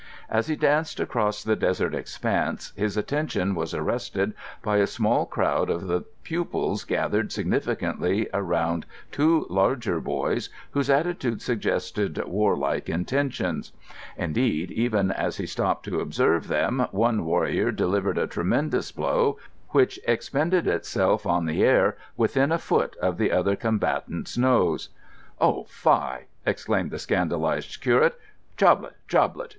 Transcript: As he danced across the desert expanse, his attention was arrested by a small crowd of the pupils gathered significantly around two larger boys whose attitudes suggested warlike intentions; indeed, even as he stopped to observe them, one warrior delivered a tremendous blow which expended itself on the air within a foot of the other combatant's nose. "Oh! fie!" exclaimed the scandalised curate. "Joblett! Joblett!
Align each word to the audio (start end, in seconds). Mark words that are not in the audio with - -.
As 0.31 0.47
he 0.47 0.55
danced 0.55 0.99
across 0.99 1.43
the 1.43 1.55
desert 1.55 1.93
expanse, 1.93 2.73
his 2.75 2.97
attention 2.97 3.53
was 3.53 3.71
arrested 3.75 4.33
by 4.63 4.77
a 4.77 4.87
small 4.87 5.27
crowd 5.27 5.69
of 5.69 5.85
the 5.85 6.01
pupils 6.23 6.83
gathered 6.85 7.31
significantly 7.31 8.27
around 8.33 8.87
two 9.11 9.45
larger 9.47 9.99
boys 9.99 10.49
whose 10.71 10.89
attitudes 10.89 11.45
suggested 11.45 12.17
warlike 12.25 12.89
intentions; 12.89 13.73
indeed, 14.17 14.71
even 14.71 15.11
as 15.11 15.37
he 15.37 15.45
stopped 15.45 15.85
to 15.85 15.99
observe 15.99 16.47
them, 16.47 16.87
one 16.89 17.23
warrior 17.23 17.71
delivered 17.71 18.17
a 18.17 18.25
tremendous 18.25 18.91
blow 18.91 19.37
which 19.69 19.99
expended 20.07 20.65
itself 20.65 21.27
on 21.27 21.45
the 21.45 21.63
air 21.63 21.95
within 22.17 22.51
a 22.51 22.57
foot 22.57 22.95
of 22.95 23.19
the 23.19 23.31
other 23.31 23.55
combatant's 23.55 24.35
nose. 24.35 24.89
"Oh! 25.39 25.65
fie!" 25.65 26.23
exclaimed 26.43 26.89
the 26.89 26.97
scandalised 26.97 27.79
curate. 27.81 28.19
"Joblett! 28.57 28.95
Joblett! 29.07 29.49